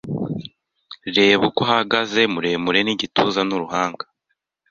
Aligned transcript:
Reba 1.15 1.43
uko 1.49 1.61
ahagaze 1.67 2.21
muremure 2.33 2.79
n'igituza 2.83 3.41
n'uruhanga 3.47 4.03